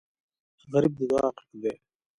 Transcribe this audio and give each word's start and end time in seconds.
غریب 0.71 0.93
د 0.97 0.99
دعا 1.09 1.25
غږ 1.35 1.47
دی 1.61 1.73